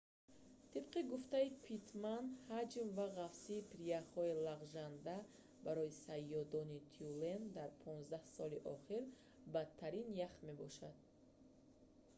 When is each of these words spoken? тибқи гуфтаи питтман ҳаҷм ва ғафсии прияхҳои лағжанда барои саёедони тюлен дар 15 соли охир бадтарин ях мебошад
тибқи 0.71 0.99
гуфтаи 1.11 1.47
питтман 1.65 2.25
ҳаҷм 2.53 2.87
ва 2.97 3.05
ғафсии 3.19 3.67
прияхҳои 3.73 4.33
лағжанда 4.47 5.15
барои 5.65 5.97
саёедони 6.05 6.79
тюлен 6.95 7.41
дар 7.57 7.69
15 7.85 8.35
соли 8.37 8.59
охир 8.73 9.03
бадтарин 9.53 10.07
ях 10.27 10.33
мебошад 10.47 10.97